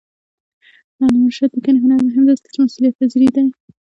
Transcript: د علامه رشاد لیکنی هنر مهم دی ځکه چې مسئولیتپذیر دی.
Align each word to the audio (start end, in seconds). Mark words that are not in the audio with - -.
د 0.95 0.97
علامه 0.99 1.27
رشاد 1.29 1.51
لیکنی 1.55 1.79
هنر 1.83 1.99
مهم 2.07 2.23
دی 2.27 2.33
ځکه 2.39 2.49
چې 2.53 2.59
مسئولیتپذیر 2.65 3.29
دی. 3.35 3.45